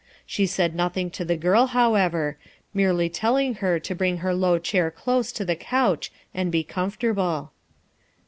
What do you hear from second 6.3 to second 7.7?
and be comfortable.